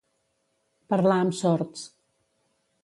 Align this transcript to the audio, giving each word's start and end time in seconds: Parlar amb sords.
Parlar 0.93 1.19
amb 1.27 1.37
sords. 1.43 1.87